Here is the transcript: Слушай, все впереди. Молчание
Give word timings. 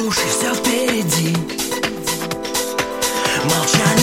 Слушай, 0.00 0.24
все 0.30 0.54
впереди. 0.54 1.36
Молчание 3.44 3.99